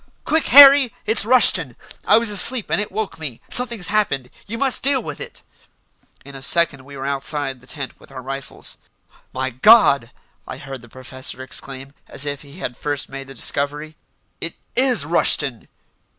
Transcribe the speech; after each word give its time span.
"Quick, 0.25 0.45
Harry! 0.47 0.95
It's 1.05 1.25
Rushton. 1.25 1.75
I 2.07 2.17
was 2.17 2.31
asleep 2.31 2.71
and 2.71 2.81
it 2.81 2.91
woke 2.91 3.19
me. 3.19 3.39
Something's 3.51 3.85
happened. 3.85 4.31
You 4.47 4.57
must 4.57 4.81
deal 4.81 4.99
with 5.03 5.21
it!" 5.21 5.43
In 6.25 6.33
a 6.33 6.41
second 6.41 6.85
we 6.85 6.97
were 6.97 7.05
outside 7.05 7.61
the 7.61 7.67
tent 7.67 7.99
with 7.99 8.11
our 8.11 8.23
rifles. 8.23 8.77
"My 9.31 9.51
God!" 9.51 10.09
I 10.47 10.57
heard 10.57 10.81
the 10.81 10.89
professor 10.89 11.43
exclaim, 11.43 11.93
as 12.07 12.25
if 12.25 12.41
he 12.41 12.57
had 12.57 12.75
first 12.77 13.09
made 13.09 13.27
the 13.27 13.35
discovery. 13.35 13.95
"It 14.39 14.55
is 14.75 15.05
Rushton!" 15.05 15.67